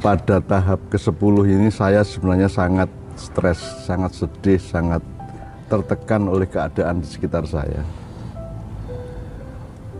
pada 0.00 0.40
tahap 0.40 0.80
ke-10 0.88 1.34
ini 1.44 1.68
saya 1.68 2.00
sebenarnya 2.00 2.48
sangat 2.48 2.88
stres, 3.20 3.60
sangat 3.84 4.16
sedih, 4.16 4.56
sangat 4.56 5.04
tertekan 5.68 6.24
oleh 6.24 6.48
keadaan 6.48 7.04
di 7.04 7.06
sekitar 7.06 7.44
saya. 7.44 7.84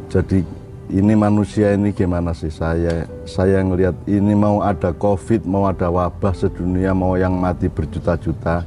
Jadi 0.09 0.43
ini 0.91 1.15
manusia 1.15 1.77
ini 1.77 1.95
gimana 1.95 2.35
sih? 2.35 2.51
Saya 2.51 3.07
saya 3.29 3.63
ngelihat 3.63 3.95
ini 4.11 4.35
mau 4.35 4.65
ada 4.65 4.91
covid 4.91 5.47
mau 5.47 5.69
ada 5.69 5.87
wabah 5.87 6.35
sedunia 6.35 6.91
mau 6.97 7.15
yang 7.15 7.37
mati 7.37 7.71
berjuta-juta. 7.71 8.67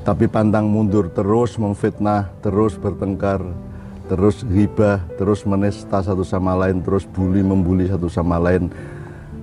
Tapi 0.00 0.24
pantang 0.30 0.64
mundur 0.70 1.12
terus 1.12 1.60
memfitnah 1.60 2.32
terus 2.40 2.80
bertengkar 2.80 3.44
terus 4.08 4.42
hibah 4.48 5.04
terus 5.20 5.44
menista 5.44 6.00
satu 6.00 6.24
sama 6.24 6.56
lain 6.56 6.80
terus 6.80 7.04
bully 7.04 7.44
membuli 7.44 7.86
satu 7.86 8.08
sama 8.08 8.40
lain 8.40 8.72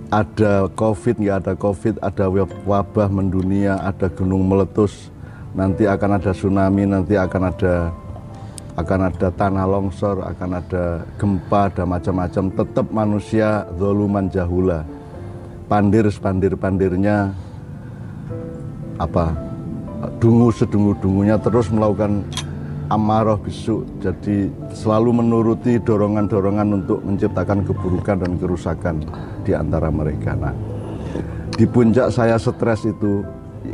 ada 0.08 0.72
covid 0.76 1.20
nggak 1.20 1.38
ada 1.44 1.54
covid 1.60 1.96
ada 2.00 2.26
wabah 2.64 3.10
mendunia 3.12 3.76
ada 3.84 4.08
gunung 4.08 4.48
meletus 4.48 5.12
nanti 5.52 5.84
akan 5.84 6.22
ada 6.22 6.32
tsunami 6.32 6.84
nanti 6.88 7.20
akan 7.20 7.44
ada 7.52 7.92
akan 8.78 9.10
ada 9.10 9.34
tanah 9.34 9.66
longsor, 9.66 10.22
akan 10.22 10.62
ada 10.62 11.02
gempa, 11.18 11.66
ada 11.66 11.82
macam-macam. 11.82 12.54
Tetap 12.54 12.86
manusia 12.94 13.66
zoluman 13.74 14.30
jahula. 14.30 14.86
Pandir 15.66 16.06
sepandir-pandirnya 16.08 17.34
apa 19.02 19.36
dungu 20.22 20.54
sedungu-dungunya 20.54 21.36
terus 21.42 21.68
melakukan 21.68 22.24
amarah 22.88 23.40
bisu 23.40 23.84
jadi 24.00 24.48
selalu 24.72 25.24
menuruti 25.24 25.80
dorongan-dorongan 25.82 26.84
untuk 26.84 27.00
menciptakan 27.04 27.68
keburukan 27.68 28.24
dan 28.24 28.34
kerusakan 28.40 28.96
di 29.44 29.52
antara 29.52 29.92
mereka 29.92 30.36
nah 30.36 30.56
di 31.58 31.66
puncak 31.66 32.14
saya 32.14 32.38
stres 32.40 32.86
itu 32.86 33.26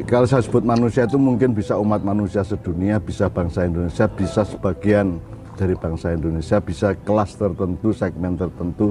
kalau 0.09 0.25
saya 0.25 0.41
sebut 0.41 0.65
manusia 0.65 1.05
itu 1.05 1.21
mungkin 1.21 1.53
bisa 1.53 1.77
umat 1.77 2.01
manusia 2.01 2.41
sedunia, 2.41 2.97
bisa 2.97 3.29
bangsa 3.29 3.69
Indonesia, 3.69 4.09
bisa 4.09 4.41
sebagian 4.41 5.21
dari 5.53 5.77
bangsa 5.77 6.17
Indonesia, 6.17 6.57
bisa 6.57 6.97
kelas 6.97 7.37
tertentu, 7.37 7.93
segmen 7.93 8.33
tertentu. 8.33 8.89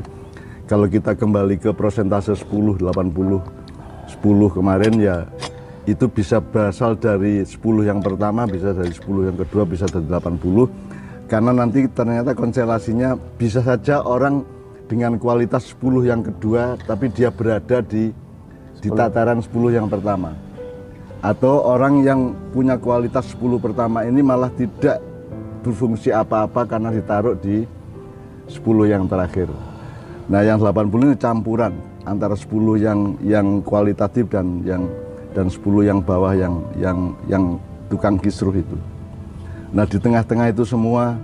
Kalau 0.71 0.87
kita 0.87 1.19
kembali 1.19 1.59
ke 1.59 1.75
persentase 1.75 2.39
10, 2.39 2.79
80, 2.79 2.87
10 2.87 4.57
kemarin 4.57 4.95
ya 5.03 5.27
itu 5.85 6.07
bisa 6.07 6.39
berasal 6.39 6.95
dari 6.95 7.43
10 7.43 7.59
yang 7.83 7.99
pertama, 7.99 8.47
bisa 8.47 8.71
dari 8.71 8.95
10 8.95 9.29
yang 9.33 9.39
kedua, 9.39 9.63
bisa 9.67 9.87
dari 9.91 10.07
80. 10.07 11.27
Karena 11.27 11.51
nanti 11.51 11.89
ternyata 11.91 12.37
konstelasinya 12.37 13.17
bisa 13.41 13.65
saja 13.65 14.05
orang 14.05 14.47
dengan 14.87 15.17
kualitas 15.17 15.73
10 15.75 16.07
yang 16.07 16.23
kedua, 16.23 16.77
tapi 16.87 17.09
dia 17.11 17.33
berada 17.33 17.81
di 17.83 18.13
di 18.83 18.89
tataran 18.91 19.39
10 19.39 19.79
yang 19.79 19.87
pertama 19.87 20.35
atau 21.23 21.63
orang 21.63 22.03
yang 22.03 22.35
punya 22.51 22.75
kualitas 22.75 23.31
10 23.39 23.63
pertama 23.63 24.03
ini 24.03 24.21
malah 24.27 24.51
tidak 24.51 24.99
berfungsi 25.63 26.11
apa-apa 26.11 26.67
karena 26.67 26.91
ditaruh 26.91 27.39
di 27.39 27.63
10 28.51 28.91
yang 28.91 29.07
terakhir. 29.07 29.47
Nah, 30.27 30.43
yang 30.43 30.59
80 30.59 31.07
ini 31.07 31.15
campuran 31.15 31.79
antara 32.03 32.35
10 32.35 32.51
yang 32.75 33.15
yang 33.23 33.63
kualitatif 33.63 34.27
dan 34.27 34.67
yang 34.67 34.83
dan 35.33 35.49
10 35.49 35.89
yang 35.89 36.01
bawah 36.01 36.33
yang 36.37 36.55
yang 36.77 36.99
yang 37.29 37.45
tukang 37.89 38.17
kisruh 38.21 38.55
itu. 38.55 38.77
Nah, 39.73 39.89
di 39.89 39.97
tengah-tengah 39.97 40.53
itu 40.53 40.65
semua 40.69 41.17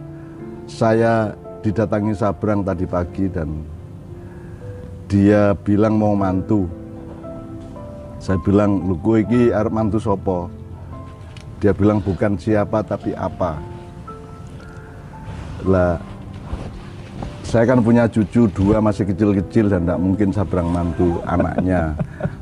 saya 0.65 1.37
didatangi 1.61 2.17
Sabrang 2.17 2.65
tadi 2.65 2.89
pagi 2.89 3.29
dan 3.29 3.65
dia 5.09 5.53
bilang 5.65 5.97
mau 5.97 6.17
mantu. 6.17 6.69
Saya 8.19 8.41
bilang 8.43 8.83
lu 8.89 8.99
gue 8.99 9.23
iki 9.23 9.55
arep 9.55 9.71
mantu 9.71 10.03
sopo 10.03 10.51
dia 11.59 11.75
bilang 11.75 11.99
bukan 11.99 12.39
siapa 12.39 12.83
tapi 12.87 13.15
apa. 13.15 13.59
Lah 15.67 15.99
saya 17.43 17.65
kan 17.65 17.81
punya 17.83 18.07
cucu 18.07 18.47
dua 18.53 18.79
masih 18.79 19.09
kecil-kecil 19.09 19.73
dan 19.73 19.89
tidak 19.89 20.01
mungkin 20.01 20.29
sabrang 20.31 20.69
mantu 20.69 21.19
anaknya 21.25 21.97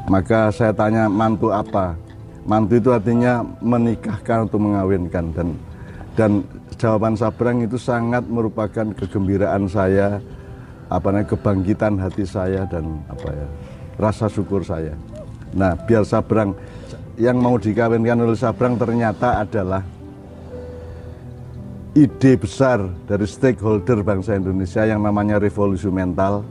maka 0.07 0.51
saya 0.55 0.73
tanya 0.73 1.11
mantu 1.11 1.51
apa? 1.51 1.99
Mantu 2.47 2.79
itu 2.79 2.91
artinya 2.95 3.43
menikahkan 3.59 4.47
atau 4.47 4.59
mengawinkan. 4.59 5.35
Dan 5.35 5.49
dan 6.15 6.31
jawaban 6.79 7.19
sabrang 7.19 7.67
itu 7.67 7.77
sangat 7.77 8.25
merupakan 8.25 8.87
kegembiraan 8.95 9.67
saya 9.67 10.23
apa 10.87 11.11
namanya 11.11 11.35
kebangkitan 11.35 11.99
hati 11.99 12.23
saya 12.23 12.63
dan 12.71 13.03
apa 13.11 13.29
ya 13.35 13.47
rasa 13.99 14.31
syukur 14.31 14.63
saya. 14.63 14.95
Nah, 15.57 15.73
biar 15.75 16.05
Sabrang 16.05 16.53
yang 17.17 17.41
mau 17.41 17.57
dikawinkan 17.57 18.21
oleh 18.21 18.37
Sabrang 18.37 18.77
ternyata 18.77 19.41
adalah 19.41 19.83
ide 21.97 22.37
besar 22.37 22.85
dari 23.09 23.25
stakeholder 23.25 24.05
bangsa 24.05 24.37
Indonesia 24.37 24.85
yang 24.85 25.01
namanya 25.01 25.41
revolusi 25.41 25.89
mental 25.89 26.45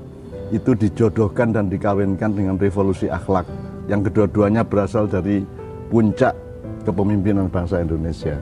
itu 0.54 0.78
dijodohkan 0.78 1.56
dan 1.56 1.72
dikawinkan 1.72 2.34
dengan 2.34 2.56
revolusi 2.60 3.10
akhlak 3.10 3.50
yang 3.90 4.02
kedua-duanya 4.06 4.66
berasal 4.66 5.06
dari 5.06 5.46
puncak 5.90 6.34
kepemimpinan 6.86 7.50
bangsa 7.50 7.82
Indonesia. 7.82 8.38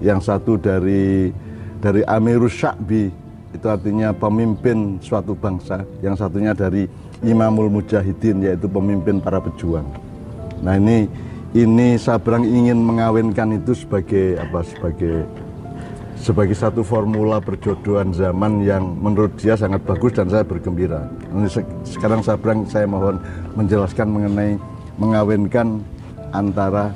Yang 0.00 0.28
satu 0.28 0.60
dari 0.60 1.32
dari 1.80 2.04
Amirus 2.04 2.56
Syakbi 2.56 3.08
itu 3.56 3.66
artinya 3.68 4.12
pemimpin 4.12 5.00
suatu 5.00 5.32
bangsa, 5.32 5.84
yang 6.04 6.12
satunya 6.12 6.52
dari 6.52 6.84
Imamul 7.24 7.72
Mujahidin 7.72 8.44
yaitu 8.44 8.68
pemimpin 8.68 9.16
para 9.20 9.40
pejuang. 9.40 9.88
Nah 10.60 10.76
ini 10.76 11.08
ini 11.56 11.96
Sabrang 11.96 12.44
ingin 12.44 12.76
mengawinkan 12.76 13.56
itu 13.56 13.72
sebagai 13.72 14.36
apa 14.36 14.60
sebagai 14.60 15.24
sebagai 16.16 16.56
satu 16.56 16.80
formula 16.80 17.38
perjodohan 17.38 18.10
zaman 18.10 18.64
yang 18.64 18.82
menurut 18.98 19.36
dia 19.36 19.54
sangat 19.54 19.84
bagus 19.84 20.16
dan 20.16 20.26
saya 20.32 20.42
bergembira. 20.42 21.06
Sekarang 21.84 22.24
Sabrang 22.24 22.64
saya 22.66 22.88
mohon 22.88 23.20
menjelaskan 23.54 24.08
mengenai 24.08 24.56
mengawinkan 24.96 25.84
antara 26.32 26.90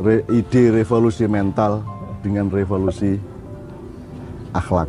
re, 0.00 0.22
ide 0.30 0.70
revolusi 0.70 1.26
mental 1.26 1.82
dengan 2.22 2.48
revolusi 2.48 3.18
akhlak. 4.54 4.88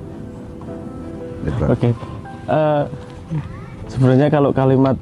Oke. 1.42 1.90
Okay. 1.90 1.92
Uh, 2.46 2.54
eh, 2.54 2.84
sebenarnya 3.90 4.28
kalau 4.30 4.54
kalimat 4.54 4.98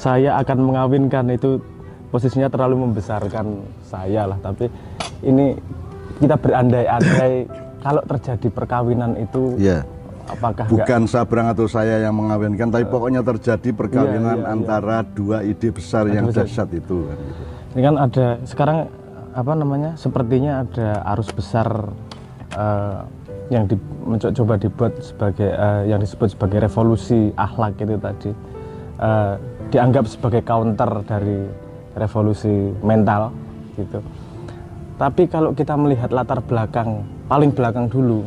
saya 0.00 0.40
akan 0.40 0.58
mengawinkan 0.72 1.28
itu 1.28 1.60
posisinya 2.10 2.48
terlalu 2.50 2.88
membesarkan 2.88 3.60
saya 3.86 4.26
lah 4.26 4.38
tapi 4.42 4.66
ini 5.22 5.54
kita 6.18 6.36
berandai-andai 6.36 7.46
kalau 7.80 8.02
terjadi 8.04 8.48
perkawinan 8.52 9.16
itu 9.16 9.56
ya. 9.56 9.82
apakah 10.28 10.68
bukan 10.68 11.00
gak... 11.04 11.10
Sabrang 11.10 11.48
atau 11.50 11.66
saya 11.66 12.04
yang 12.04 12.14
mengawinkan 12.14 12.68
tapi 12.68 12.84
uh, 12.86 12.90
pokoknya 12.92 13.20
terjadi 13.24 13.70
perkawinan 13.72 14.38
ya, 14.40 14.44
ya, 14.44 14.52
antara 14.52 14.96
dua 15.02 15.42
ide 15.42 15.72
besar 15.72 16.06
yang 16.12 16.28
dahsyat 16.30 16.70
itu 16.76 17.08
kan 17.08 17.18
gitu. 17.18 17.42
ini 17.74 17.80
kan 17.82 17.94
ada 17.96 18.26
sekarang 18.44 18.78
apa 19.30 19.52
namanya 19.54 19.90
sepertinya 19.94 20.66
ada 20.66 20.88
arus 21.14 21.30
besar 21.30 21.68
uh, 22.58 23.00
yang 23.50 23.66
di, 23.66 23.74
mencoba 24.06 24.54
dibuat 24.58 24.94
sebagai 25.02 25.50
uh, 25.50 25.82
yang 25.82 25.98
disebut 25.98 26.38
sebagai 26.38 26.62
revolusi 26.62 27.34
akhlak 27.34 27.78
itu 27.82 27.98
tadi 27.98 28.30
uh, 29.02 29.34
dianggap 29.74 30.06
sebagai 30.06 30.42
counter 30.46 31.02
dari 31.06 31.46
revolusi 31.98 32.70
mental 32.82 33.34
gitu. 33.74 33.98
Tapi 35.00 35.24
kalau 35.32 35.56
kita 35.56 35.80
melihat 35.80 36.12
latar 36.12 36.44
belakang 36.44 37.00
paling 37.24 37.48
belakang 37.56 37.88
dulu 37.88 38.20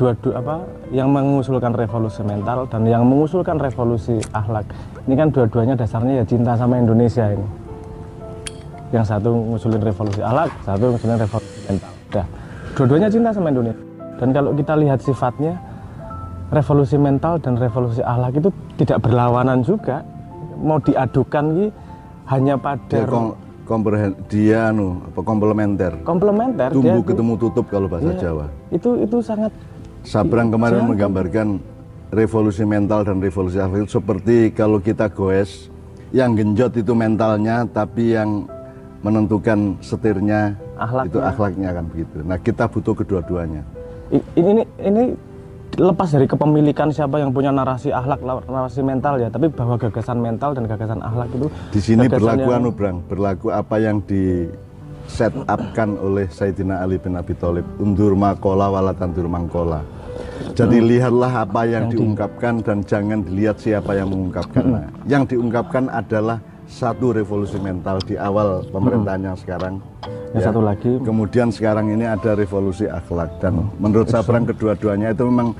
dua-dua 0.00 0.40
apa 0.40 0.56
yang 0.88 1.12
mengusulkan 1.12 1.76
revolusi 1.76 2.24
mental 2.24 2.64
dan 2.64 2.88
yang 2.88 3.04
mengusulkan 3.04 3.60
revolusi 3.60 4.16
akhlak. 4.32 4.64
Ini 5.04 5.20
kan 5.20 5.28
dua-duanya 5.28 5.76
dasarnya 5.76 6.22
ya 6.22 6.24
cinta 6.24 6.56
sama 6.56 6.80
Indonesia 6.80 7.28
ini. 7.28 7.44
Yang 8.88 9.04
satu 9.12 9.36
ngusulin 9.36 9.84
revolusi 9.84 10.24
akhlak 10.24 10.48
satu 10.64 10.96
ngusulin 10.96 11.18
revolusi 11.20 11.58
mental. 11.68 11.92
Udah. 12.08 12.26
Dua-duanya 12.72 13.08
cinta 13.12 13.28
sama 13.28 13.52
Indonesia. 13.52 13.84
Dan 14.16 14.28
kalau 14.32 14.50
kita 14.56 14.72
lihat 14.80 14.98
sifatnya 15.04 15.52
revolusi 16.48 16.96
mental 16.96 17.36
dan 17.36 17.60
revolusi 17.60 18.00
akhlak 18.00 18.32
itu 18.40 18.48
tidak 18.80 19.04
berlawanan 19.04 19.60
juga. 19.60 20.00
Mau 20.56 20.80
diadukan 20.80 21.44
gitu 21.52 21.70
hanya 22.32 22.56
pada 22.56 23.04
ya, 23.04 23.04
komprehen 23.64 24.12
dia 24.28 24.70
anu 24.70 25.00
apa 25.04 25.20
komplementer. 25.24 25.92
Komplementer 26.04 26.70
tumbuh 26.70 27.00
dia, 27.00 27.08
ketemu 27.12 27.34
tutup 27.40 27.66
kalau 27.72 27.88
bahasa 27.88 28.12
ya, 28.16 28.30
Jawa. 28.30 28.46
itu 28.70 28.90
itu 29.00 29.18
sangat 29.24 29.52
Sabrang 30.04 30.52
kemarin 30.52 30.84
menggambarkan 30.84 31.64
revolusi 32.12 32.60
mental 32.68 33.08
dan 33.08 33.24
revolusi 33.24 33.56
akhlak. 33.56 33.88
Seperti 33.88 34.52
kalau 34.52 34.76
kita 34.76 35.08
goes 35.08 35.72
yang 36.12 36.36
genjot 36.36 36.76
itu 36.76 36.92
mentalnya 36.92 37.64
tapi 37.64 38.12
yang 38.12 38.44
menentukan 39.00 39.80
setirnya 39.80 40.60
akhlaknya. 40.76 41.08
itu 41.08 41.18
akhlaknya. 41.24 41.68
kan 41.72 41.84
begitu. 41.88 42.16
Nah 42.20 42.36
kita 42.36 42.64
butuh 42.68 42.94
kedua-duanya. 42.96 43.64
Ini 44.12 44.20
ini 44.36 44.62
ini 44.84 45.04
lepas 45.78 46.08
dari 46.10 46.26
kepemilikan 46.30 46.88
siapa 46.90 47.18
yang 47.18 47.34
punya 47.34 47.50
narasi 47.50 47.90
akhlak 47.90 48.22
narasi 48.46 48.80
mental 48.80 49.18
ya 49.18 49.28
tapi 49.28 49.50
bahwa 49.50 49.74
gagasan 49.78 50.18
mental 50.22 50.54
dan 50.54 50.64
gagasan 50.70 51.00
akhlak 51.02 51.28
itu 51.34 51.46
di 51.74 51.80
sini 51.82 52.06
berlaku 52.06 52.48
yang- 52.50 52.62
anu 52.62 52.70
Brang, 52.70 52.98
berlaku 53.06 53.46
apa 53.50 53.76
yang 53.82 53.98
di 54.06 54.46
set 55.04 55.34
upkan 55.36 56.00
oleh 56.00 56.26
Sayyidina 56.32 56.80
Ali 56.80 56.96
bin 56.96 57.12
Abi 57.14 57.36
Thalib. 57.36 57.64
Undur 57.76 58.16
makola 58.16 58.72
wala 58.72 58.96
tandur 58.96 59.28
mangkola. 59.28 59.84
Jadi 60.56 60.80
lihatlah 60.80 61.44
apa 61.44 61.66
yang, 61.66 61.90
diungkapkan 61.92 62.62
dan 62.62 62.80
jangan 62.86 63.20
dilihat 63.26 63.58
siapa 63.58 63.92
yang 63.98 64.08
mengungkapkan. 64.08 64.64
Nah, 64.64 64.86
yang 65.04 65.26
diungkapkan 65.28 65.90
adalah 65.90 66.38
satu 66.64 67.12
revolusi 67.12 67.60
mental 67.60 68.00
di 68.00 68.16
awal 68.16 68.64
pemerintahan 68.72 69.22
yang 69.32 69.36
sekarang 69.36 69.82
yang 70.34 70.42
Ya. 70.42 70.46
satu 70.50 70.60
lagi. 70.60 70.92
Kemudian 71.00 71.48
sekarang 71.48 71.88
ini 71.88 72.02
ada 72.02 72.34
revolusi 72.34 72.84
akhlak. 72.84 73.38
Dan 73.38 73.70
menurut 73.78 74.10
saya 74.10 74.20
Brang 74.20 74.42
kedua-duanya 74.44 75.14
itu 75.14 75.22
memang 75.22 75.54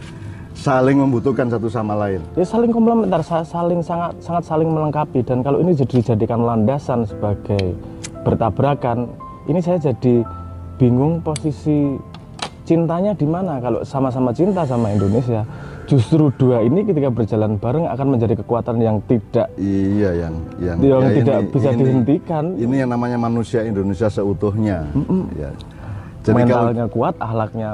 saling 0.53 0.99
membutuhkan 0.99 1.47
satu 1.47 1.67
sama 1.67 1.95
lain. 1.97 2.19
ya 2.35 2.43
saling 2.43 2.71
komplementer 2.71 3.23
sa- 3.23 3.43
saling 3.43 3.79
sangat 3.79 4.19
sangat 4.19 4.43
saling 4.43 4.67
melengkapi. 4.67 5.23
Dan 5.23 5.41
kalau 5.41 5.59
ini 5.59 5.73
jadi 5.73 6.03
dijadikan 6.03 6.43
landasan 6.43 7.07
sebagai 7.07 7.79
bertabrakan 8.23 9.07
ini 9.47 9.59
saya 9.59 9.79
jadi 9.79 10.27
bingung 10.75 11.23
posisi 11.23 11.95
cintanya 12.65 13.15
di 13.15 13.27
mana. 13.27 13.61
Kalau 13.61 13.83
sama-sama 13.83 14.31
cinta 14.31 14.65
sama 14.65 14.91
Indonesia 14.91 15.47
justru 15.85 16.33
dua 16.35 16.65
ini 16.65 16.83
ketika 16.83 17.09
berjalan 17.09 17.57
bareng 17.57 17.87
akan 17.87 18.07
menjadi 18.17 18.35
kekuatan 18.41 18.77
yang 18.81 18.97
tidak 19.05 19.49
Iya 19.57 20.11
yang 20.29 20.35
yang, 20.59 20.77
yang 20.81 21.03
ya 21.05 21.11
tidak 21.21 21.39
ini- 21.41 21.51
bisa 21.53 21.69
ini- 21.71 21.79
dihentikan 21.81 22.45
Ini 22.57 22.75
yang 22.85 22.91
namanya 22.91 23.19
manusia 23.21 23.61
Indonesia 23.63 24.09
seutuhnya. 24.09 24.89
Ya. 25.37 25.51
Jadi 26.25 26.41
kalau 26.49 26.73
mentalnya 26.73 26.87
kuat 26.89 27.15
akhlaknya 27.21 27.71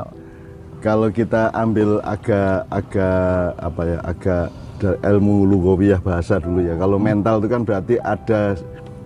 kalau 0.81 1.09
kita 1.13 1.53
ambil 1.53 2.01
agak 2.03 2.65
agak 2.73 3.53
apa 3.61 3.83
ya 3.85 3.99
agak 4.03 4.47
ilmu 5.05 5.45
lugawiyah 5.45 6.01
bahasa 6.01 6.41
dulu 6.41 6.65
ya. 6.65 6.73
Kalau 6.75 6.97
mental 6.97 7.37
itu 7.45 7.49
kan 7.53 7.63
berarti 7.69 7.95
ada 8.01 8.57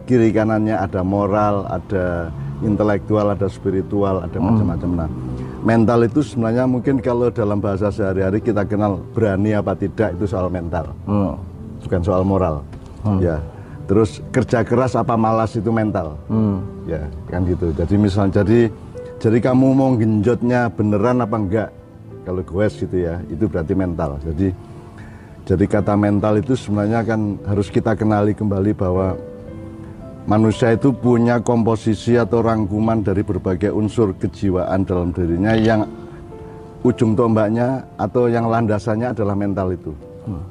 kiri 0.06 0.30
kanannya, 0.30 0.78
ada 0.78 1.02
moral, 1.02 1.66
ada 1.66 2.30
intelektual, 2.62 3.34
ada 3.34 3.50
spiritual, 3.50 4.22
ada 4.22 4.38
macam-macam. 4.38 4.90
Nah, 4.94 5.10
mental 5.64 6.05
itu 6.05 6.20
sebenarnya 6.20 6.69
mungkin 6.69 7.00
kalau 7.00 7.32
dalam 7.32 7.58
bahasa 7.58 7.88
sehari-hari 7.88 8.44
kita 8.44 8.69
kenal 8.69 9.00
berani 9.16 9.56
apa 9.56 9.72
tidak 9.72 10.12
itu 10.14 10.28
soal 10.28 10.52
mental, 10.52 10.93
hmm. 11.08 11.34
bukan 11.88 12.00
soal 12.05 12.22
moral. 12.22 12.61
Ya. 13.20 13.40
Terus 13.84 14.25
kerja 14.32 14.64
keras 14.64 14.96
apa 14.96 15.12
malas 15.12 15.56
itu 15.56 15.69
mental. 15.69 16.16
Hmm. 16.28 16.64
Ya, 16.88 17.05
kan 17.28 17.44
gitu. 17.44 17.69
Jadi 17.76 17.94
misal 18.00 18.32
jadi 18.32 18.72
jadi 19.20 19.38
kamu 19.40 19.66
mau 19.76 19.93
genjotnya 19.96 20.69
beneran 20.72 21.20
apa 21.20 21.37
enggak? 21.37 21.70
Kalau 22.25 22.40
goes 22.40 22.72
gitu 22.81 22.96
ya, 23.05 23.20
itu 23.28 23.44
berarti 23.44 23.76
mental. 23.76 24.16
Jadi 24.25 24.52
jadi 25.44 25.64
kata 25.69 25.93
mental 26.00 26.40
itu 26.40 26.56
sebenarnya 26.56 27.05
kan 27.05 27.37
harus 27.44 27.69
kita 27.69 27.93
kenali 27.93 28.32
kembali 28.32 28.72
bahwa 28.72 29.12
manusia 30.25 30.73
itu 30.73 30.93
punya 30.93 31.41
komposisi 31.41 32.17
atau 32.17 32.41
rangkuman 32.41 33.05
dari 33.05 33.21
berbagai 33.21 33.73
unsur 33.73 34.17
kejiwaan 34.17 34.85
dalam 34.88 35.12
dirinya 35.12 35.53
yang 35.56 35.85
ujung 36.85 37.17
tombaknya 37.17 37.85
atau 37.97 38.29
yang 38.29 38.49
landasannya 38.49 39.12
adalah 39.17 39.37
mental 39.37 39.73
itu. 39.73 39.93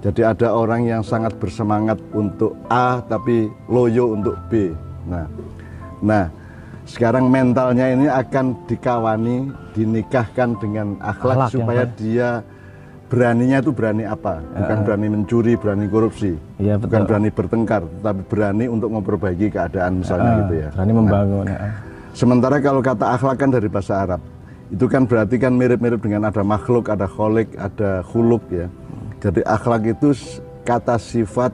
Jadi 0.05 0.21
ada 0.21 0.53
orang 0.53 0.85
yang 0.85 1.01
sangat 1.01 1.33
bersemangat 1.41 1.97
untuk 2.13 2.53
A 2.69 3.01
tapi 3.01 3.49
loyo 3.65 4.13
untuk 4.13 4.37
B. 4.45 4.69
Nah, 5.09 5.25
nah 5.97 6.29
sekarang 6.85 7.25
mentalnya 7.33 7.89
ini 7.89 8.05
akan 8.05 8.69
dikawani, 8.69 9.49
dinikahkan 9.73 10.61
dengan 10.61 11.01
akhlak, 11.01 11.49
Akhlak 11.49 11.49
yang 11.49 11.55
supaya 11.57 11.83
dia 11.97 12.29
beraninya 13.13 13.61
itu 13.61 13.69
berani 13.69 14.03
apa? 14.03 14.41
Bukan 14.41 14.77
berani 14.81 15.07
mencuri, 15.07 15.53
berani 15.53 15.85
korupsi, 15.85 16.33
Iya, 16.57 16.81
bukan 16.81 17.05
betul. 17.05 17.09
berani 17.13 17.29
bertengkar, 17.29 17.81
tapi 18.01 18.21
berani 18.25 18.65
untuk 18.65 18.89
memperbaiki 18.89 19.53
keadaan 19.53 20.01
misalnya 20.01 20.31
Ah, 20.33 20.39
gitu 20.41 20.53
ya. 20.57 20.69
berani 20.73 20.93
membangun 20.97 21.45
ya. 21.45 21.59
Sementara 22.11 22.57
kalau 22.57 22.81
kata 22.81 23.05
akhlak 23.13 23.37
kan 23.37 23.49
dari 23.49 23.69
bahasa 23.69 24.01
Arab, 24.01 24.21
itu 24.67 24.85
kan 24.89 25.05
berarti 25.05 25.37
kan 25.37 25.53
mirip-mirip 25.53 26.01
dengan 26.01 26.25
ada 26.25 26.41
makhluk, 26.41 26.89
ada 26.89 27.05
kholik, 27.05 27.53
ada 27.53 28.01
huluk 28.09 28.41
ya. 28.49 28.65
Jadi 29.21 29.45
akhlak 29.45 29.93
itu 29.93 30.09
kata 30.63 30.97
sifat 30.97 31.53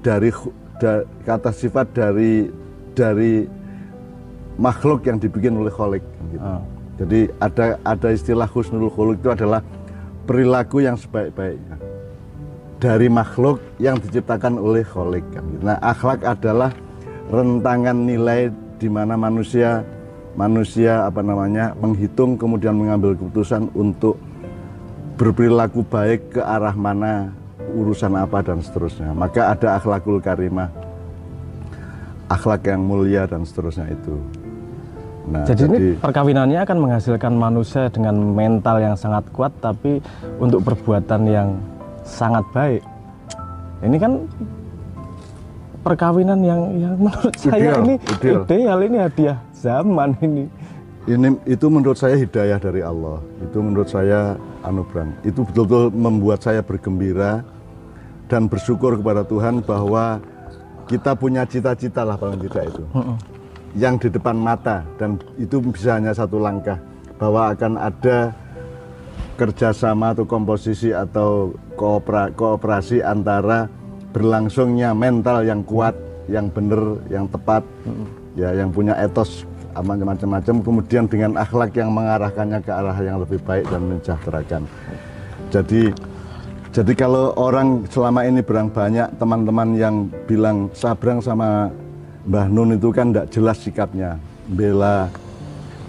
dari 0.00 0.28
da- 0.76 1.04
kata 1.24 1.48
sifat 1.50 1.96
dari 1.96 2.52
dari 2.92 3.48
makhluk 4.56 5.00
yang 5.04 5.16
dibikin 5.16 5.56
oleh 5.56 5.72
kholik. 5.72 6.04
Gitu. 6.28 6.44
Ah. 6.44 6.60
Jadi 7.00 7.32
ada 7.40 7.80
ada 7.80 8.08
istilah 8.12 8.44
husnul 8.46 8.92
khuluq 8.92 9.16
itu 9.16 9.32
adalah 9.32 9.64
perilaku 10.24 10.84
yang 10.84 10.96
sebaik-baiknya 10.96 11.76
dari 12.80 13.12
makhluk 13.12 13.60
yang 13.76 14.00
diciptakan 14.00 14.56
oleh 14.56 14.80
kholik. 14.82 15.24
Nah 15.60 15.76
akhlak 15.84 16.24
adalah 16.24 16.72
rentangan 17.28 18.08
nilai 18.08 18.48
di 18.80 18.88
mana 18.88 19.20
manusia 19.20 19.84
manusia 20.32 21.04
apa 21.04 21.20
namanya 21.20 21.76
menghitung 21.76 22.40
kemudian 22.40 22.72
mengambil 22.72 23.12
keputusan 23.12 23.68
untuk 23.76 24.16
berperilaku 25.20 25.84
baik 25.84 26.32
ke 26.32 26.40
arah 26.40 26.72
mana 26.72 27.36
urusan 27.76 28.16
apa 28.16 28.40
dan 28.40 28.64
seterusnya. 28.64 29.12
Maka 29.12 29.52
ada 29.52 29.76
akhlakul 29.76 30.16
karimah, 30.16 30.72
akhlak 32.32 32.64
yang 32.64 32.80
mulia 32.80 33.28
dan 33.28 33.44
seterusnya 33.44 33.92
itu. 33.92 34.16
Nah, 35.28 35.44
Jadi, 35.44 35.62
ini 35.68 35.78
perkawinannya 36.00 36.58
akan 36.64 36.78
menghasilkan 36.80 37.32
manusia 37.36 37.92
dengan 37.92 38.16
mental 38.16 38.80
yang 38.80 38.96
sangat 38.96 39.28
kuat 39.36 39.52
tapi 39.60 40.00
untuk 40.40 40.64
perbuatan 40.64 41.28
yang 41.28 41.48
sangat 42.02 42.42
baik. 42.56 42.82
Ini 43.84 43.96
kan 44.00 44.12
perkawinan 45.84 46.40
yang 46.44 46.60
yang 46.76 46.94
menurut 46.96 47.34
saya 47.36 47.56
Ideal, 47.56 47.80
ini 47.84 47.94
ideal. 47.96 48.40
ideal 48.44 48.78
ini 48.84 48.96
hadiah 49.00 49.38
zaman 49.56 50.10
ini. 50.20 50.44
ini 51.08 51.28
itu 51.48 51.66
menurut 51.72 51.96
saya 51.96 52.16
hidayah 52.16 52.58
dari 52.60 52.80
Allah. 52.84 53.20
Itu 53.40 53.58
menurut 53.64 53.88
saya 53.88 54.36
anugerah. 54.64 55.08
Itu 55.24 55.44
betul-betul 55.48 55.92
membuat 55.96 56.44
saya 56.44 56.60
bergembira 56.60 57.44
dan 58.28 58.46
bersyukur 58.46 59.00
kepada 59.00 59.24
Tuhan 59.24 59.64
bahwa 59.64 60.20
kita 60.86 61.16
punya 61.16 61.46
cita-cita 61.46 62.04
lah 62.04 62.18
paling 62.20 62.40
tidak 62.44 62.72
itu. 62.72 62.82
Yang 63.78 63.94
di 64.06 64.08
depan 64.18 64.34
mata 64.34 64.82
dan 64.98 65.20
itu 65.38 65.62
bisa 65.62 65.94
hanya 65.94 66.10
satu 66.10 66.42
langkah 66.42 66.78
bahwa 67.20 67.54
akan 67.54 67.78
ada 67.78 68.34
kerjasama 69.38 70.12
atau 70.12 70.26
komposisi 70.26 70.90
atau 70.90 71.54
koopera- 71.78 72.34
kooperasi 72.34 73.00
antara 73.00 73.70
berlangsungnya 74.10 74.90
mental 74.92 75.46
yang 75.46 75.62
kuat, 75.62 75.94
yang 76.26 76.50
benar, 76.50 76.98
yang 77.08 77.24
tepat, 77.30 77.62
ya 78.34 78.52
yang 78.52 78.74
punya 78.74 78.98
etos 78.98 79.46
macam-macam, 79.70 80.56
kemudian 80.66 81.06
dengan 81.06 81.38
akhlak 81.38 81.72
yang 81.78 81.94
mengarahkannya 81.94 82.58
ke 82.60 82.70
arah 82.74 82.98
yang 83.00 83.22
lebih 83.22 83.38
baik 83.46 83.64
dan 83.70 83.80
mensejahterakan. 83.86 84.62
Jadi 85.48 85.94
jadi 86.70 86.92
kalau 86.94 87.34
orang 87.34 87.82
selama 87.90 88.22
ini 88.26 88.42
berang 88.46 88.70
banyak 88.70 89.10
teman-teman 89.18 89.74
yang 89.74 89.94
bilang 90.30 90.70
sabrang 90.70 91.18
sama 91.18 91.66
Mbah 92.30 92.46
Nun 92.46 92.78
itu 92.78 92.94
kan 92.94 93.10
tidak 93.10 93.26
jelas 93.34 93.58
sikapnya, 93.58 94.14
bela 94.46 95.10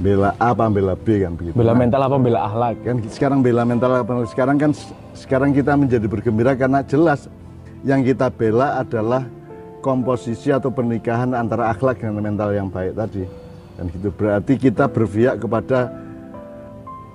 bela 0.02 0.34
A 0.42 0.58
apa 0.58 0.66
bela 0.74 0.98
B 0.98 1.22
kan 1.22 1.38
begitu. 1.38 1.54
Bela 1.54 1.78
mental 1.78 2.02
apa 2.02 2.18
bela 2.18 2.50
akhlak? 2.50 2.82
kan 2.82 2.98
sekarang 3.14 3.46
bela 3.46 3.62
mental 3.62 4.02
apa 4.02 4.26
sekarang 4.26 4.58
kan 4.58 4.74
sekarang 5.14 5.54
kita 5.54 5.78
menjadi 5.78 6.10
bergembira 6.10 6.58
karena 6.58 6.82
jelas 6.82 7.30
yang 7.86 8.02
kita 8.02 8.34
bela 8.34 8.82
adalah 8.82 9.22
komposisi 9.86 10.50
atau 10.50 10.74
pernikahan 10.74 11.38
antara 11.38 11.70
akhlak 11.70 12.02
dengan 12.02 12.34
mental 12.34 12.50
yang 12.50 12.74
baik 12.74 12.98
tadi 12.98 13.22
dan 13.78 13.86
gitu 13.94 14.10
berarti 14.10 14.54
kita 14.58 14.90
berpihak 14.90 15.38
kepada 15.38 15.94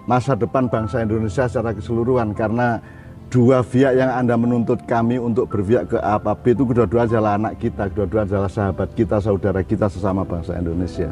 masa 0.07 0.39
depan 0.39 0.71
bangsa 0.71 1.03
Indonesia 1.03 1.51
secara 1.51 1.75
keseluruhan 1.75 2.31
karena 2.31 2.79
dua 3.27 3.63
pihak 3.67 3.99
yang 3.99 4.11
anda 4.11 4.39
menuntut 4.39 4.87
kami 4.87 5.19
untuk 5.19 5.51
berpihak 5.51 5.91
ke 5.91 5.99
A 5.99 6.19
apa 6.19 6.39
B 6.39 6.55
itu 6.55 6.63
kedua-dua 6.63 7.11
adalah 7.11 7.35
anak 7.35 7.59
kita 7.59 7.91
kedua-dua 7.91 8.23
adalah 8.23 8.51
sahabat 8.51 8.95
kita 8.95 9.19
saudara 9.19 9.61
kita 9.67 9.91
sesama 9.91 10.23
bangsa 10.23 10.55
Indonesia. 10.55 11.11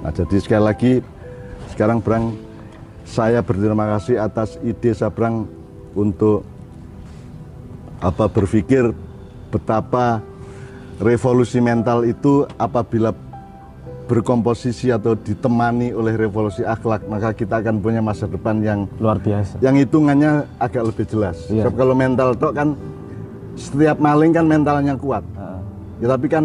Nah 0.00 0.12
jadi 0.12 0.36
sekali 0.40 0.64
lagi 0.64 0.92
sekarang 1.72 2.00
Brang 2.00 2.32
saya 3.04 3.44
berterima 3.44 3.84
kasih 3.96 4.16
atas 4.16 4.56
ide 4.64 4.96
Sabrang 4.96 5.44
untuk 5.92 6.48
apa 8.00 8.28
berpikir 8.28 8.92
betapa 9.52 10.24
revolusi 11.00 11.60
mental 11.60 12.04
itu 12.04 12.48
apabila 12.56 13.12
berkomposisi 14.04 14.92
atau 14.92 15.16
ditemani 15.16 15.90
oleh 15.90 16.12
revolusi 16.14 16.60
akhlak 16.60 17.08
maka 17.08 17.32
kita 17.32 17.64
akan 17.64 17.80
punya 17.80 18.04
masa 18.04 18.28
depan 18.28 18.60
yang 18.60 18.84
Luar 19.00 19.16
biasa. 19.16 19.56
yang 19.58 19.74
hitungannya 19.74 20.44
agak 20.60 20.84
lebih 20.84 21.08
jelas. 21.08 21.48
Iya. 21.48 21.64
Sebab 21.64 21.74
kalau 21.74 21.94
mental 21.96 22.36
tok 22.36 22.52
kan 22.52 22.68
setiap 23.56 23.96
maling 23.96 24.30
kan 24.30 24.44
mentalnya 24.44 24.94
kuat. 24.94 25.24
Heeh. 25.32 25.58
Ya 26.04 26.06
tapi 26.12 26.26
kan 26.28 26.44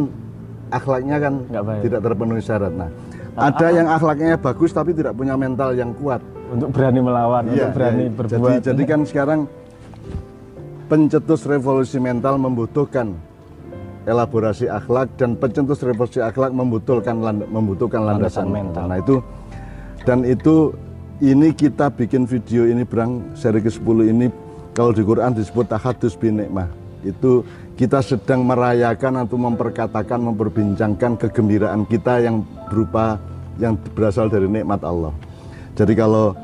akhlaknya 0.70 1.16
kan 1.20 1.34
tidak 1.82 2.00
terpenuhi 2.00 2.40
syarat. 2.40 2.72
Nah, 2.72 2.90
ada 3.36 3.68
yang 3.72 3.88
akhlaknya 3.90 4.38
bagus 4.38 4.72
tapi 4.72 4.94
tidak 4.94 5.18
punya 5.18 5.36
mental 5.36 5.74
yang 5.74 5.92
kuat. 5.96 6.22
untuk 6.50 6.74
berani 6.74 6.98
melawan, 6.98 7.46
Iya, 7.46 7.70
untuk 7.70 7.70
berani 7.78 8.04
iya. 8.04 8.14
berbuat. 8.18 8.50
Jadi, 8.58 8.66
jadi 8.74 8.84
kan 8.90 9.00
sekarang 9.06 9.40
pencetus 10.86 11.46
revolusi 11.46 12.02
mental 12.02 12.42
membutuhkan 12.42 13.14
elaborasi 14.08 14.72
akhlak 14.72 15.12
dan 15.20 15.36
pencetus 15.36 15.84
revolusi 15.84 16.24
akhlak 16.24 16.56
membutuhkan 16.56 17.20
land- 17.20 17.50
membutuhkan 17.52 18.04
landasan 18.06 18.48
Landasan 18.48 18.48
mental. 18.52 18.84
Nah 18.88 19.00
itu 19.00 19.16
dan 20.08 20.24
itu 20.24 20.72
ini 21.20 21.52
kita 21.52 21.92
bikin 21.92 22.24
video 22.24 22.64
ini 22.64 22.88
berang 22.88 23.36
seri 23.36 23.60
ke-10 23.60 23.98
ini 24.08 24.32
kalau 24.72 24.96
di 24.96 25.04
Quran 25.04 25.36
disebut 25.36 25.68
tahadus 25.68 26.16
bin 26.16 26.40
nikmah. 26.40 26.72
Itu 27.04 27.44
kita 27.80 28.04
sedang 28.04 28.44
merayakan 28.44 29.24
atau 29.24 29.40
memperkatakan, 29.40 30.20
memperbincangkan 30.20 31.16
kegembiraan 31.16 31.88
kita 31.88 32.24
yang 32.24 32.44
berupa 32.68 33.20
yang 33.60 33.76
berasal 33.96 34.28
dari 34.32 34.48
nikmat 34.48 34.84
Allah. 34.84 35.12
Jadi 35.76 35.96
kalau 35.96 36.36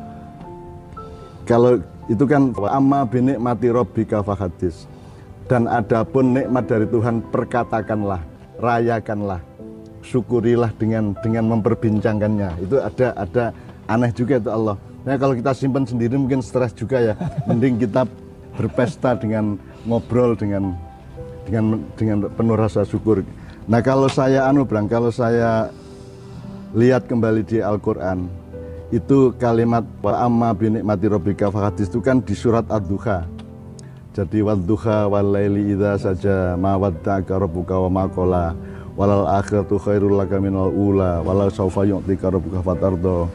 kalau 1.47 1.79
itu 2.07 2.23
kan 2.27 2.51
amma 2.71 3.03
binik 3.07 3.39
mati 3.39 3.67
robbika 3.71 4.21
fahadis 4.21 4.87
dan 5.45 5.69
adapun 5.69 6.33
nikmat 6.33 6.65
dari 6.65 6.89
Tuhan 6.89 7.21
perkatakanlah 7.29 8.21
rayakanlah 8.57 9.41
syukurilah 10.01 10.73
dengan 10.77 11.13
dengan 11.21 11.49
memperbincangkannya. 11.57 12.65
Itu 12.65 12.81
ada 12.81 13.13
ada 13.17 13.43
aneh 13.89 14.13
juga 14.13 14.37
itu 14.41 14.49
Allah. 14.49 14.77
Nah 15.05 15.17
kalau 15.21 15.37
kita 15.37 15.53
simpan 15.53 15.85
sendiri 15.85 16.17
mungkin 16.17 16.41
stres 16.41 16.73
juga 16.73 17.01
ya. 17.01 17.13
Mending 17.45 17.81
kita 17.81 18.09
berpesta 18.57 19.13
dengan 19.17 19.57
ngobrol 19.85 20.33
dengan 20.33 20.73
dengan 21.45 21.85
dengan 21.93 22.25
penuh 22.33 22.57
rasa 22.57 22.81
syukur. 22.85 23.21
Nah 23.69 23.81
kalau 23.81 24.09
saya 24.09 24.49
anu 24.49 24.65
Brang 24.65 24.89
kalau 24.89 25.13
saya 25.13 25.69
lihat 26.73 27.05
kembali 27.05 27.45
di 27.45 27.61
Al-Quran 27.61 28.29
itu 28.93 29.33
kalimat 29.41 29.81
wa 30.05 30.13
amma 30.21 30.53
binikmati 30.53 31.09
rabbika 31.09 31.49
fahadis 31.49 31.89
itu 31.89 31.97
kan 32.01 32.21
di 32.21 32.37
surat 32.37 32.65
Ad-Duha 32.69 33.34
jadi 34.15 34.47
wadduha 34.47 35.11
wal 35.11 35.27
laili 35.27 35.75
idza 35.75 35.99
saja 35.99 36.55
ma 36.55 36.79
wadda'aka 36.79 37.35
rabbuka 37.35 37.75
wa 37.83 37.89
ma 37.91 38.03
qala 38.07 38.55
walal 38.95 39.27
akhiratu 39.27 39.75
khairul 39.75 40.15
laka 40.15 40.39
minal 40.39 40.71
ula 40.71 41.19
walau 41.19 41.51
sawfa 41.51 41.83
yu'tika 41.83 42.31
rabbuka 42.31 42.63
fatardo 42.63 43.27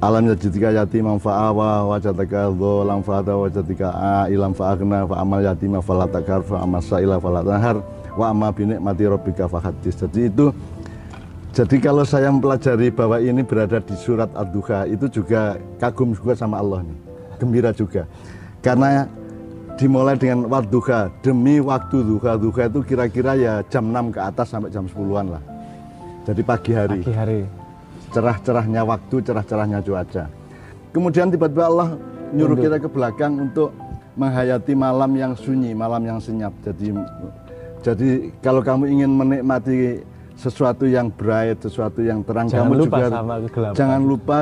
alam 0.00 0.24
yajidika 0.32 0.72
yatiman 0.72 1.20
fa'awa 1.20 1.84
wajadaka 1.84 2.48
dholam 2.48 3.04
fa'ata 3.04 3.36
wajadika 3.36 3.92
a'ilam 4.24 4.56
fa'agna 4.56 5.04
fa'amal 5.04 5.44
yatima 5.44 5.84
falatakar 5.84 6.40
fa'amal 6.48 6.80
sa'ila 6.80 7.20
falatanhar 7.20 7.76
wa 8.16 8.32
amma 8.32 8.48
binikmati 8.56 9.04
rabbika 9.04 9.52
fahadis 9.52 10.00
jadi 10.00 10.32
itu 10.32 10.48
jadi 11.52 11.76
kalau 11.84 12.08
saya 12.08 12.32
mempelajari 12.32 12.88
bahwa 12.88 13.20
ini 13.20 13.44
berada 13.44 13.84
di 13.84 13.92
surat 14.00 14.32
Ad-Duha 14.32 14.88
itu 14.88 15.20
juga 15.20 15.60
kagum 15.76 16.16
juga 16.16 16.32
sama 16.32 16.56
Allah 16.56 16.80
nih. 16.80 16.96
Gembira 17.36 17.76
juga. 17.76 18.08
Karena 18.64 19.04
dimulai 19.76 20.14
dengan 20.18 20.46
wadduha 20.48 21.08
demi 21.24 21.58
waktu 21.58 22.04
duha. 22.04 22.36
Duha 22.36 22.62
itu 22.68 22.80
kira-kira 22.84 23.32
ya 23.36 23.54
jam 23.68 23.90
6 23.90 24.14
ke 24.14 24.20
atas 24.20 24.46
sampai 24.52 24.70
jam 24.70 24.84
10-an 24.86 25.38
lah. 25.38 25.42
Jadi 26.22 26.42
pagi 26.44 26.72
hari. 26.76 27.00
pagi 27.02 27.14
hari. 27.16 27.40
Cerah-cerahnya 28.12 28.84
waktu, 28.84 29.16
cerah-cerahnya 29.24 29.80
cuaca. 29.80 30.24
Kemudian 30.92 31.32
tiba-tiba 31.32 31.64
Allah 31.66 31.88
nyuruh 32.36 32.56
kita 32.60 32.76
ke 32.76 32.88
belakang 32.92 33.48
untuk 33.48 33.72
menghayati 34.14 34.76
malam 34.76 35.10
yang 35.16 35.32
sunyi, 35.32 35.72
malam 35.72 36.04
yang 36.04 36.20
senyap. 36.20 36.52
Jadi 36.60 36.92
jadi 37.82 38.30
kalau 38.44 38.62
kamu 38.62 38.84
ingin 38.92 39.10
menikmati 39.10 40.04
sesuatu 40.38 40.84
yang 40.86 41.10
bright, 41.10 41.58
sesuatu 41.64 42.04
yang 42.04 42.22
terang, 42.22 42.46
Jangan 42.46 42.68
kamu 42.68 42.74
lupa 42.78 42.96
juga 42.98 43.08
sama 43.10 43.34
kegelapan. 43.42 43.74
jangan 43.74 44.00
lupa 44.04 44.36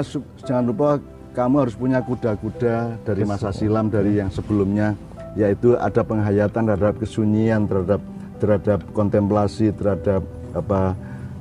jangan 0.44 0.64
lupa 0.66 0.88
kamu 1.30 1.54
harus 1.62 1.74
punya 1.78 1.98
kuda-kuda 2.02 2.74
dari 3.06 3.22
masa 3.22 3.48
silam 3.54 3.86
dari 3.86 4.18
yang 4.18 4.28
sebelumnya, 4.28 4.98
yaitu 5.38 5.78
ada 5.78 6.02
penghayatan 6.02 6.66
terhadap 6.66 6.96
kesunyian, 6.98 7.66
terhadap 7.66 8.00
terhadap 8.40 8.80
kontemplasi, 8.96 9.70
terhadap 9.76 10.24
apa 10.56 10.96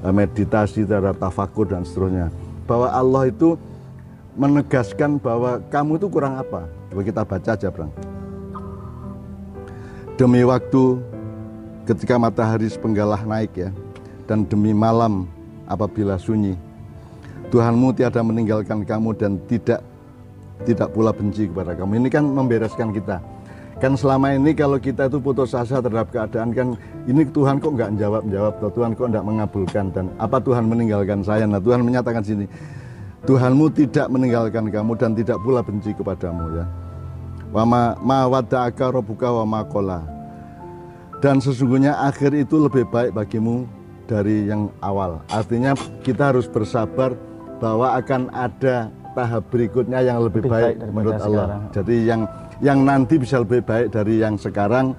eh, 0.05 0.13
meditasi, 0.13 0.84
terhadap 0.86 1.17
tafakur 1.17 1.65
dan 1.65 1.88
seterusnya. 1.88 2.29
Bahwa 2.69 2.91
Allah 2.93 3.31
itu 3.31 3.58
menegaskan 4.38 5.17
bahwa 5.17 5.58
kamu 5.74 5.98
itu 5.98 6.08
kurang 6.12 6.38
apa? 6.38 6.69
Coba 6.91 7.01
kita 7.01 7.22
baca 7.25 7.51
aja, 7.55 7.69
Bang. 7.74 7.91
Demi 10.19 10.43
waktu 10.43 10.84
ketika 11.88 12.19
matahari 12.19 12.67
sepenggalah 12.69 13.24
naik 13.25 13.55
ya, 13.55 13.69
dan 14.29 14.46
demi 14.46 14.75
malam 14.75 15.25
apabila 15.65 16.19
sunyi. 16.22 16.53
Tuhanmu 17.50 17.98
tiada 17.98 18.22
meninggalkan 18.22 18.86
kamu 18.86 19.17
dan 19.17 19.41
tidak 19.50 19.81
tidak 20.67 20.93
pula 20.93 21.10
benci 21.10 21.50
kepada 21.50 21.74
kamu. 21.74 22.03
Ini 22.05 22.10
kan 22.13 22.24
membereskan 22.29 22.93
kita. 22.93 23.17
Kan 23.79 23.95
selama 23.95 24.36
ini 24.36 24.51
kalau 24.51 24.75
kita 24.75 25.07
itu 25.07 25.24
putus 25.24 25.55
asa 25.55 25.79
terhadap 25.79 26.12
keadaan 26.12 26.51
kan 26.51 26.67
ini 27.07 27.24
Tuhan 27.24 27.63
kok 27.63 27.79
nggak 27.79 27.95
jawab 27.95 28.27
jawab, 28.27 28.53
Tuhan 28.59 28.91
kok 28.91 29.07
nggak 29.07 29.24
mengabulkan 29.24 29.86
dan 29.95 30.05
apa 30.19 30.36
Tuhan 30.43 30.67
meninggalkan 30.67 31.24
saya? 31.24 31.48
Nah 31.48 31.63
Tuhan 31.63 31.88
menyatakan 31.88 32.19
sini, 32.19 32.43
Tuhanmu 33.24 33.71
tidak 33.71 34.12
meninggalkan 34.12 34.67
kamu 34.67 34.91
dan 35.00 35.15
tidak 35.15 35.39
pula 35.39 35.63
benci 35.63 35.95
kepadamu 35.95 36.59
ya. 36.59 36.65
Wa 37.55 37.63
ma, 37.63 37.95
ma 38.03 38.27
wadda'aka 38.27 38.91
rabbuka 38.91 39.31
wa 39.31 39.45
ma 39.48 39.62
qala. 39.63 40.03
Dan 41.24 41.39
sesungguhnya 41.39 42.03
akhir 42.03 42.36
itu 42.36 42.59
lebih 42.59 42.83
baik 42.91 43.15
bagimu 43.15 43.63
dari 44.12 44.48
yang 44.51 44.67
awal. 44.83 45.24
Artinya 45.31 45.71
kita 46.03 46.36
harus 46.36 46.51
bersabar 46.51 47.15
bahwa 47.63 47.95
akan 47.95 48.27
ada 48.31 48.91
tahap 49.15 49.43
berikutnya 49.51 50.00
yang 50.00 50.19
lebih, 50.24 50.48
Lebih 50.48 50.51
baik, 50.51 50.75
baik 50.79 50.91
menurut 50.95 51.19
Allah. 51.19 51.27
sekarang. 51.27 51.62
Jadi 51.75 51.95
yang 52.07 52.21
yang 52.59 52.83
nanti 52.83 53.15
bisa 53.15 53.39
lebih 53.39 53.63
baik 53.63 53.91
dari 53.91 54.19
yang 54.19 54.35
sekarang, 54.35 54.91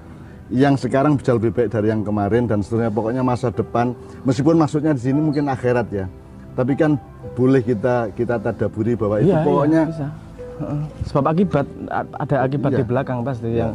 yang 0.49 0.75
sekarang 0.75 1.17
bisa 1.17 1.37
lebih 1.37 1.53
baik 1.53 1.69
dari 1.69 1.93
yang 1.93 2.01
kemarin 2.01 2.49
dan 2.49 2.65
seterusnya. 2.65 2.91
Pokoknya 2.93 3.21
masa 3.21 3.53
depan, 3.53 3.93
meskipun 4.25 4.57
maksudnya 4.57 4.97
di 4.97 5.01
sini 5.01 5.19
mungkin 5.21 5.47
akhirat 5.49 5.87
ya. 5.93 6.05
Tapi 6.51 6.75
kan 6.75 6.99
boleh 7.37 7.63
kita 7.63 8.11
kita 8.11 8.35
tadaburi 8.41 8.97
bahwa 8.97 9.23
itu 9.23 9.31
Iya, 9.31 9.39
pokoknya 9.45 9.81
iya, 9.87 9.91
bisa. 9.93 10.07
Sebab 11.09 11.25
akibat 11.31 11.65
ada 11.89 12.35
akibat 12.45 12.69
Iya. 12.75 12.79
di 12.81 12.85
belakang 12.85 13.17
pasti 13.25 13.49
yang 13.49 13.73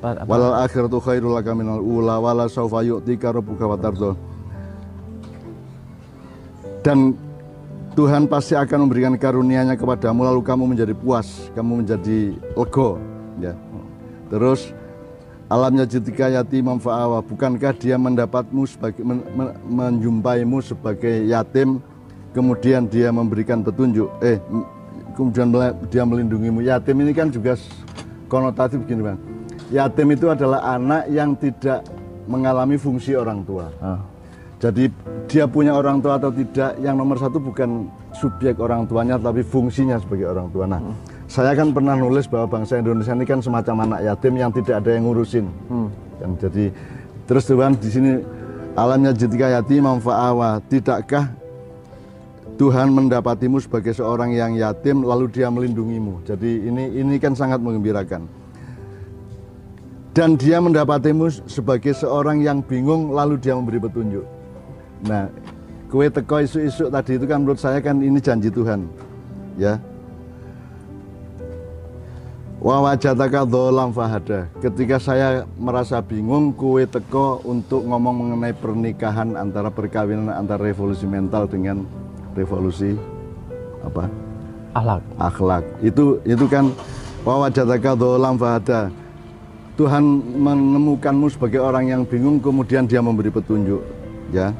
apa, 0.00 0.18
apa 0.18 0.30
Walal 0.30 0.54
akhiratu 0.66 0.98
khairul 0.98 1.30
laka 1.36 1.52
minal 1.54 1.78
ula 1.78 2.18
wala 2.18 2.50
saufa 2.50 2.82
yu'tika 2.82 3.30
rabbuka 3.30 3.70
fatardo. 3.70 4.18
Dan 6.82 7.14
Tuhan 7.94 8.26
pasti 8.26 8.58
akan 8.58 8.88
memberikan 8.88 9.14
karunia-Nya 9.14 9.78
kepadamu 9.78 10.26
lalu 10.26 10.42
kamu 10.42 10.74
menjadi 10.74 10.92
puas, 10.98 11.48
kamu 11.54 11.86
menjadi 11.86 12.34
lego, 12.58 12.98
ya. 13.40 13.52
Terus 14.30 14.74
alamnya 15.46 15.84
jitika 15.84 16.32
yatimam 16.32 16.80
fa'awa, 16.80 17.22
bukankah 17.22 17.76
dia 17.76 17.96
mendapatmu 18.00 18.64
sebagai 18.66 19.04
men- 19.04 19.26
men- 19.36 19.56
menjumpaimu 19.68 20.58
sebagai 20.64 21.28
yatim 21.28 21.78
kemudian 22.34 22.90
dia 22.90 23.14
memberikan 23.14 23.62
petunjuk 23.62 24.10
eh 24.18 24.42
kemudian 25.14 25.54
dia 25.88 26.02
melindungimu. 26.02 26.60
Yatim 26.66 26.98
ini 27.06 27.14
kan 27.14 27.30
juga 27.30 27.54
konotatif 28.26 28.82
begini, 28.82 29.14
Bang. 29.14 29.18
Yatim 29.70 30.10
itu 30.12 30.26
adalah 30.28 30.74
anak 30.74 31.06
yang 31.08 31.38
tidak 31.38 31.86
mengalami 32.26 32.74
fungsi 32.76 33.14
orang 33.14 33.46
tua. 33.46 33.70
Ah. 33.78 34.02
Jadi 34.58 34.88
dia 35.28 35.44
punya 35.46 35.76
orang 35.76 36.00
tua 36.00 36.16
atau 36.16 36.32
tidak, 36.32 36.74
yang 36.80 36.96
nomor 36.96 37.20
satu 37.20 37.38
bukan 37.38 37.86
subjek 38.16 38.58
orang 38.58 38.88
tuanya, 38.88 39.20
tapi 39.20 39.44
fungsinya 39.44 40.00
sebagai 40.00 40.32
orang 40.32 40.48
tua. 40.50 40.64
Nah, 40.64 40.80
saya 41.34 41.50
kan 41.58 41.74
pernah 41.74 41.98
nulis 41.98 42.30
bahwa 42.30 42.46
bangsa 42.46 42.78
Indonesia 42.78 43.10
ini 43.10 43.26
kan 43.26 43.42
semacam 43.42 43.90
anak 43.90 44.06
yatim 44.06 44.38
yang 44.38 44.54
tidak 44.54 44.78
ada 44.78 44.94
yang 44.94 45.02
ngurusin. 45.10 45.50
Hmm. 45.66 45.90
Kan, 46.22 46.30
jadi 46.38 46.70
terus 47.26 47.42
Tuhan 47.50 47.74
di 47.74 47.90
sini 47.90 48.22
alamnya 48.78 49.10
jitika 49.10 49.50
yatim 49.50 49.82
fa'awa. 49.98 50.62
Tidakkah 50.70 51.34
Tuhan 52.54 52.94
mendapatimu 52.94 53.58
sebagai 53.58 53.98
seorang 53.98 54.30
yang 54.30 54.54
yatim 54.54 55.02
lalu 55.02 55.26
dia 55.26 55.50
melindungimu. 55.50 56.22
Jadi 56.22 56.70
ini 56.70 57.02
ini 57.02 57.18
kan 57.18 57.34
sangat 57.34 57.58
mengembirakan. 57.58 58.30
Dan 60.14 60.38
dia 60.38 60.62
mendapatimu 60.62 61.50
sebagai 61.50 61.98
seorang 61.98 62.46
yang 62.46 62.62
bingung 62.62 63.10
lalu 63.10 63.42
dia 63.42 63.58
memberi 63.58 63.82
petunjuk. 63.82 64.22
Nah, 65.10 65.26
kue 65.90 66.06
teko 66.06 66.46
isu-isu 66.46 66.86
tadi 66.94 67.18
itu 67.18 67.26
kan 67.26 67.42
menurut 67.42 67.58
saya 67.58 67.82
kan 67.82 67.98
ini 67.98 68.22
janji 68.22 68.54
Tuhan. 68.54 68.86
Ya. 69.58 69.82
Wa 72.64 72.80
wajataka 72.80 73.44
dholam 73.44 73.92
fahada. 73.92 74.48
Ketika 74.64 74.96
saya 74.96 75.44
merasa 75.60 76.00
bingung, 76.00 76.48
kue 76.56 76.88
teko 76.88 77.44
untuk 77.44 77.84
ngomong 77.84 78.24
mengenai 78.24 78.56
pernikahan 78.56 79.36
antara 79.36 79.68
perkawinan 79.68 80.32
antara 80.32 80.64
revolusi 80.64 81.04
mental 81.04 81.44
dengan 81.44 81.84
revolusi 82.32 82.96
apa? 83.84 84.08
Akhlak. 84.72 85.02
akhlak. 85.20 85.64
Itu 85.84 86.24
itu 86.24 86.48
kan 86.48 86.72
wa 87.20 87.44
wajataka 87.44 88.00
dholam 88.00 88.40
fahada. 88.40 88.88
Tuhan 89.76 90.00
menemukanmu 90.40 91.28
sebagai 91.28 91.60
orang 91.60 91.92
yang 91.92 92.02
bingung 92.08 92.40
kemudian 92.40 92.88
dia 92.88 93.04
memberi 93.04 93.28
petunjuk, 93.28 93.82
ya. 94.32 94.56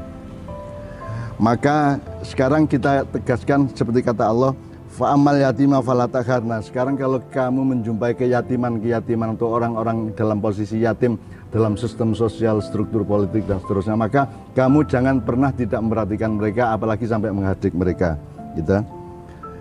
Maka 1.40 2.02
sekarang 2.20 2.68
kita 2.68 3.08
tegaskan 3.08 3.70
seperti 3.72 4.02
kata 4.02 4.26
Allah, 4.26 4.52
Fa'amal 4.94 5.42
yatima 5.42 5.82
falatakhar. 5.82 6.46
Nah, 6.46 6.62
sekarang 6.62 6.94
kalau 6.94 7.18
kamu 7.18 7.66
menjumpai 7.74 8.14
keyatiman-keyatiman 8.14 9.34
untuk 9.34 9.50
orang-orang 9.50 10.14
dalam 10.14 10.38
posisi 10.38 10.86
yatim 10.86 11.18
dalam 11.50 11.74
sistem 11.74 12.14
sosial, 12.14 12.62
struktur 12.62 13.02
politik 13.02 13.42
dan 13.50 13.58
seterusnya, 13.58 13.98
maka 13.98 14.30
kamu 14.54 14.86
jangan 14.86 15.18
pernah 15.18 15.50
tidak 15.50 15.82
memperhatikan 15.82 16.38
mereka 16.38 16.70
apalagi 16.70 17.10
sampai 17.10 17.34
menghadik 17.34 17.74
mereka, 17.74 18.14
gitu. 18.54 18.86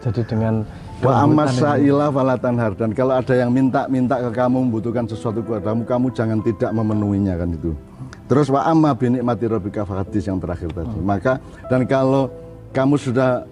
Jadi 0.06 0.22
dengan 0.26 0.62
ini- 1.02 1.10
amasa'ilah 1.10 2.10
falatanhar 2.14 2.72
dan 2.78 2.94
kalau 2.94 3.14
ada 3.18 3.34
yang 3.34 3.50
minta-minta 3.50 4.22
ke 4.22 4.30
kamu 4.38 4.70
membutuhkan 4.70 5.10
sesuatu 5.10 5.42
kepadamu, 5.42 5.82
kamu 5.82 6.08
jangan 6.14 6.40
tidak 6.46 6.70
memenuhinya 6.78 7.34
kan 7.42 7.50
itu. 7.58 7.74
Terus 8.30 8.54
wa 8.54 8.66
amma 8.70 8.94
binikmati 8.94 9.46
rabbika 9.50 9.82
fahadis 9.82 10.30
yang 10.30 10.38
terakhir 10.38 10.70
tadi. 10.74 10.98
Maka 11.02 11.42
dan 11.70 11.86
kalau 11.90 12.30
kamu 12.74 12.98
sudah 12.98 13.46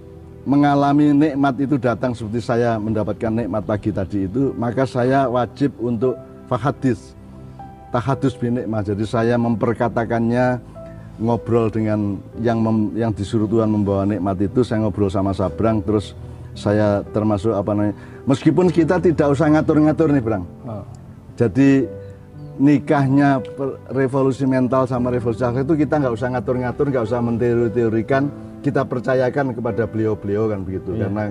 mengalami 0.44 1.14
nikmat 1.14 1.56
itu 1.62 1.76
datang 1.78 2.18
seperti 2.18 2.42
saya 2.42 2.82
mendapatkan 2.82 3.30
nikmat 3.30 3.64
pagi 3.66 3.94
tadi 3.94 4.26
itu, 4.26 4.54
maka 4.58 4.90
saya 4.90 5.30
wajib 5.30 5.74
untuk 5.78 6.18
fahadis 6.50 7.14
tahadus 7.94 8.34
binikmah. 8.40 8.82
Jadi 8.82 9.04
saya 9.06 9.36
memperkatakannya 9.38 10.58
ngobrol 11.22 11.70
dengan 11.70 12.18
yang 12.42 12.58
mem- 12.64 12.98
yang 12.98 13.14
disuruh 13.14 13.46
Tuhan 13.46 13.70
membawa 13.70 14.10
nikmat 14.10 14.42
itu 14.42 14.66
saya 14.66 14.82
ngobrol 14.82 15.12
sama 15.12 15.38
Sabrang 15.38 15.78
terus 15.86 16.18
saya 16.58 17.06
termasuk 17.14 17.54
apa 17.54 17.72
namanya 17.78 17.96
meskipun 18.26 18.74
kita 18.74 18.98
tidak 18.98 19.30
usah 19.30 19.48
ngatur-ngatur 19.54 20.10
nih 20.12 20.24
Brang 20.24 20.44
Oh. 20.66 20.82
jadi 21.38 21.86
nikahnya 22.58 23.40
revolusi 23.94 24.50
mental 24.50 24.90
sama 24.90 25.14
revolusi 25.14 25.46
akhlak 25.46 25.64
itu 25.70 25.86
kita 25.86 26.02
nggak 26.02 26.14
usah 26.18 26.28
ngatur-ngatur 26.34 26.86
nggak 26.90 27.06
usah 27.06 27.20
menteori-teorikan 27.22 28.24
kita 28.62 28.86
percayakan 28.86 29.58
kepada 29.58 29.84
beliau-beliau 29.90 30.50
kan 30.50 30.62
begitu 30.62 30.94
Iya. 30.94 31.10
karena 31.10 31.24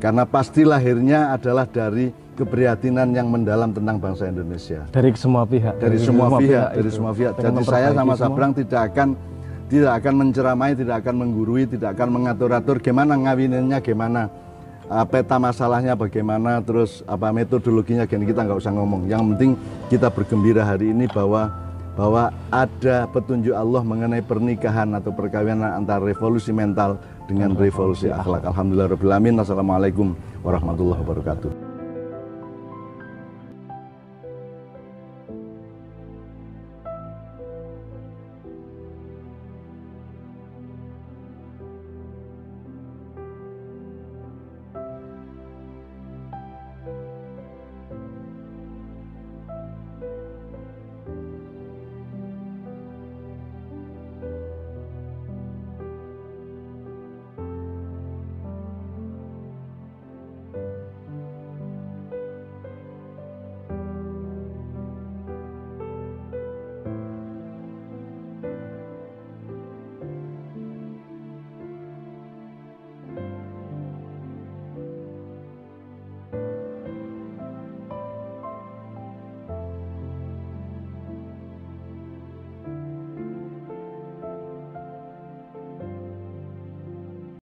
karena 0.00 0.24
pasti 0.28 0.66
lahirnya 0.66 1.32
adalah 1.32 1.64
dari 1.64 2.12
keprihatinan 2.34 3.14
yang 3.14 3.30
mendalam 3.30 3.70
tentang 3.70 3.96
bangsa 4.02 4.26
Indonesia 4.26 4.84
dari 4.90 5.14
semua 5.14 5.46
pihak 5.46 5.78
dari 5.78 5.96
semua 6.02 6.28
pihak, 6.36 6.68
dari 6.74 6.88
itu. 6.90 6.96
semua 6.98 7.12
pihak. 7.14 7.32
Jadi 7.38 7.62
saya 7.64 7.88
sama 7.94 8.12
semua. 8.12 8.20
Sabrang 8.20 8.52
tidak 8.52 8.80
akan 8.90 9.08
tidak 9.64 9.92
akan 10.02 10.14
menceramai, 10.20 10.70
tidak 10.76 10.96
akan 11.00 11.14
menggurui, 11.24 11.64
tidak 11.64 11.96
akan 11.96 12.08
mengatur-atur 12.20 12.76
gimana 12.84 13.16
ngawininnya, 13.16 13.80
gimana 13.80 14.28
uh, 14.92 15.06
peta 15.08 15.40
masalahnya 15.40 15.96
bagaimana, 15.96 16.60
terus 16.60 17.00
apa 17.08 17.32
metodologinya, 17.32 18.04
gini 18.04 18.28
kita 18.28 18.44
nggak 18.44 18.60
usah 18.60 18.72
ngomong. 18.76 19.08
Yang 19.08 19.22
penting 19.34 19.50
kita 19.88 20.12
bergembira 20.12 20.68
hari 20.68 20.92
ini 20.92 21.08
bahwa 21.08 21.48
bahwa 21.94 22.34
ada 22.50 23.06
petunjuk 23.10 23.54
Allah 23.54 23.82
mengenai 23.86 24.22
pernikahan 24.22 24.90
atau 24.98 25.14
perkawinan 25.14 25.78
antara 25.78 26.02
revolusi 26.02 26.50
mental 26.50 26.98
dengan 27.30 27.54
revolusi 27.54 28.10
akhlak. 28.10 28.44
Alhamdulillah 28.44 28.90
Assalamualaikum 29.40 30.12
warahmatullahi 30.42 31.00
wabarakatuh. 31.00 31.63